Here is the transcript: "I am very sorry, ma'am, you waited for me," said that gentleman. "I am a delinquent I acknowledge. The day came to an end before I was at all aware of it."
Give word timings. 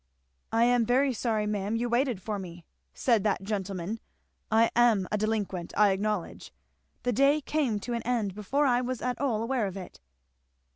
"I 0.51 0.63
am 0.63 0.83
very 0.83 1.13
sorry, 1.13 1.45
ma'am, 1.45 1.75
you 1.75 1.87
waited 1.87 2.23
for 2.23 2.39
me," 2.39 2.65
said 2.91 3.23
that 3.23 3.43
gentleman. 3.43 3.99
"I 4.49 4.71
am 4.75 5.07
a 5.11 5.17
delinquent 5.19 5.73
I 5.77 5.91
acknowledge. 5.91 6.51
The 7.03 7.13
day 7.13 7.39
came 7.39 7.79
to 7.81 7.93
an 7.93 8.01
end 8.01 8.33
before 8.33 8.65
I 8.65 8.81
was 8.81 9.03
at 9.03 9.21
all 9.21 9.43
aware 9.43 9.67
of 9.67 9.77
it." 9.77 9.99